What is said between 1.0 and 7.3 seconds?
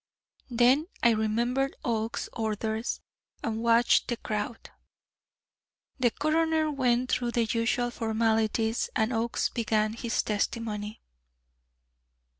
I remembered Oakes's orders, and watched the crowd. The coroner went